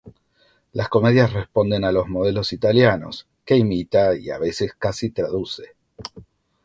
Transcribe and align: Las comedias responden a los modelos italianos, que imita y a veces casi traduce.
Las 0.73 0.89
comedias 0.89 1.31
responden 1.31 1.83
a 1.83 1.91
los 1.91 2.07
modelos 2.07 2.53
italianos, 2.53 3.27
que 3.45 3.55
imita 3.55 4.17
y 4.17 4.31
a 4.31 4.39
veces 4.39 4.71
casi 4.73 5.11
traduce. 5.11 5.75